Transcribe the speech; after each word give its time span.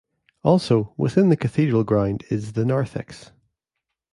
Also, 0.41 0.95
within 0.97 1.29
the 1.29 1.37
cathedral 1.37 1.83
ground 1.83 2.23
is 2.31 2.53
the 2.53 2.65
Narthex. 2.65 3.31